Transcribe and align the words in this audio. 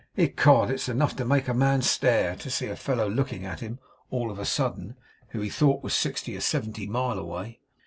Ecod! 0.17 0.71
it's 0.71 0.89
enough 0.89 1.15
to 1.15 1.23
make 1.23 1.47
a 1.47 1.53
man 1.53 1.83
stare, 1.83 2.35
to 2.37 2.49
see 2.49 2.65
a 2.65 2.75
fellow 2.75 3.07
looking 3.07 3.45
at 3.45 3.59
him 3.59 3.77
all 4.09 4.31
of 4.31 4.39
a 4.39 4.45
sudden, 4.45 4.95
who 5.27 5.41
he 5.41 5.49
thought 5.51 5.83
was 5.83 5.93
sixty 5.93 6.35
or 6.35 6.41
seventy 6.41 6.87
mile 6.87 7.19
away. 7.19 7.59